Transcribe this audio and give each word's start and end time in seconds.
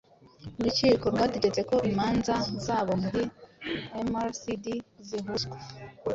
urukiko 0.59 1.05
rwategetse 1.13 1.61
ko 1.69 1.75
imanza 1.89 2.35
z'abo 2.63 2.93
muri 3.03 3.23
mrcd 4.11 4.65
zihuzwa 5.07 5.57